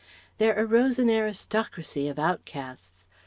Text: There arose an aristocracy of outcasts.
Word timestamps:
There 0.39 0.57
arose 0.57 0.97
an 0.97 1.11
aristocracy 1.11 2.07
of 2.07 2.17
outcasts. 2.17 3.05